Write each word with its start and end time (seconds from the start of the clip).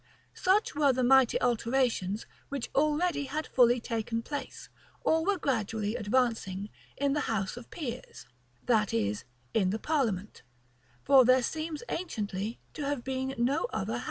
Such 0.33 0.73
were 0.73 0.91
the 0.91 1.03
mighty 1.03 1.39
alterations 1.41 2.25
which 2.49 2.71
already 2.73 3.25
had 3.25 3.45
fully 3.45 3.79
taken 3.79 4.23
place, 4.23 4.67
or 5.01 5.23
were 5.23 5.37
gradually 5.37 5.95
advancing, 5.95 6.71
in 6.97 7.13
the 7.13 7.19
house 7.29 7.55
of 7.55 7.69
peers; 7.69 8.25
that 8.65 8.95
is, 8.95 9.25
in 9.53 9.69
the 9.69 9.77
parliament: 9.77 10.41
for 11.03 11.23
there 11.23 11.43
seems 11.43 11.83
anciently 11.87 12.59
to 12.73 12.83
have 12.83 13.03
been 13.03 13.35
no 13.37 13.65
other 13.71 13.93
house. 13.93 13.99